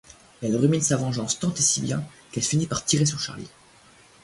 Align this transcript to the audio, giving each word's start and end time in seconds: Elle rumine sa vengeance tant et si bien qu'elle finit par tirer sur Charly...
Elle 0.41 0.55
rumine 0.55 0.81
sa 0.81 0.97
vengeance 0.97 1.37
tant 1.37 1.53
et 1.53 1.61
si 1.61 1.79
bien 1.79 2.03
qu'elle 2.31 2.41
finit 2.41 2.65
par 2.65 2.83
tirer 2.83 3.05
sur 3.05 3.19
Charly... 3.19 3.47